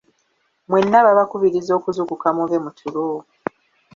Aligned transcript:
Mwenna 0.69 0.99
babakubiriza 1.05 1.71
okuzuukuka 1.79 2.27
muve 2.37 2.57
mu 2.63 2.71
tulo. 2.77 3.07